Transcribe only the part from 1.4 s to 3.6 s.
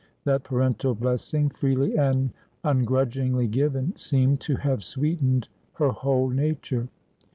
freely and ungrudgingly